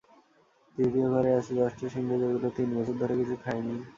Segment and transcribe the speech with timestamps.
[0.77, 3.75] তৃতীয় ঘরে আছে দশটা সিংহ, যেগুলো তিন বছর ধরে কিছু খায়নি।